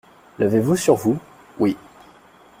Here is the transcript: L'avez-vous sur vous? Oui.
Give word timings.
L'avez-vous 0.39 0.75
sur 0.77 0.95
vous? 0.95 1.19
Oui. 1.59 1.77